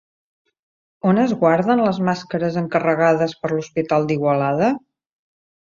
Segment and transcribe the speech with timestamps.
[1.09, 4.77] On es guarden les màscares encarregades per l'Hospital d'Igualada?